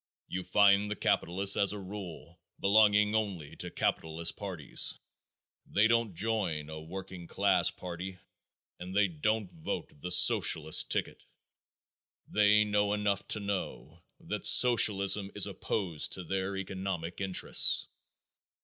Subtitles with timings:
[0.27, 4.97] You find the capitalists as a rule belonging only to capitalist parties.
[5.67, 8.17] They don't join a working class party
[8.79, 11.23] and they don't vote the Socialist ticket.
[12.27, 17.87] They know enough to know that Socialism is opposed to their economic interests.